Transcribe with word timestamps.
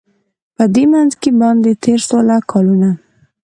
په 0.55 0.63
دې 0.73 0.83
منځ 0.93 1.11
کي 1.21 1.29
باندی 1.39 1.73
تېر 1.83 1.99
سوله 2.09 2.37
کلونه 2.51 2.89